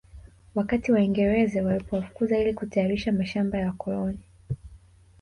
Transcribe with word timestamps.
Wakati 0.55 0.91
waingereze 0.91 1.61
walipowafukuza 1.61 2.37
ili 2.37 2.53
kutayarisha 2.53 3.11
mashamaba 3.11 3.57
ya 3.57 3.67
wakoloni 3.67 4.19